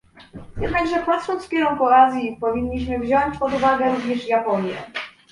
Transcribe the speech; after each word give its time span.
Jednakże 0.57 1.05
patrząc 1.05 1.45
w 1.45 1.49
kierunku 1.49 1.85
Azji, 1.87 2.37
powinniśmy 2.41 2.99
wziąć 2.99 3.37
pod 3.37 3.53
uwagę 3.53 3.95
również 3.95 4.27
Japonię 4.27 4.73